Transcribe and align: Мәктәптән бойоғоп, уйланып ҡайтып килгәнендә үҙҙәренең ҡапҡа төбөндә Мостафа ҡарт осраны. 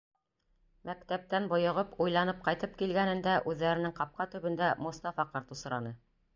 Мәктәптән 0.89 1.49
бойоғоп, 1.51 1.91
уйланып 2.07 2.41
ҡайтып 2.49 2.75
килгәнендә 2.81 3.37
үҙҙәренең 3.53 3.97
ҡапҡа 4.03 4.29
төбөндә 4.35 4.75
Мостафа 4.89 5.31
ҡарт 5.37 5.57
осраны. 5.59 5.97